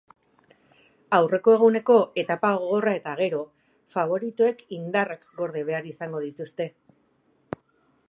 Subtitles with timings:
[1.17, 3.43] Aurreko eguneko etapa gogorra eta gero
[3.99, 6.73] faboritoek indarrak gorde behar izango dituzte.